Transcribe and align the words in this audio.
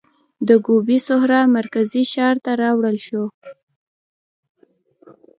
د 0.47 0.49
ګوبي 0.65 0.97
سحرا 1.07 1.41
مرکزي 1.57 2.03
ښار 2.11 2.35
ته 2.45 2.51
راوړل 2.61 2.97
شو. 3.07 3.23